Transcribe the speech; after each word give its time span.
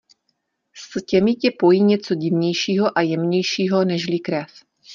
S 0.73 1.05
těmi 1.05 1.35
tě 1.35 1.51
pojí 1.59 1.83
něco 1.83 2.15
divnějšího 2.15 2.97
a 2.97 3.01
jemnějšího 3.01 3.85
nežli 3.85 4.19
krev. 4.19 4.47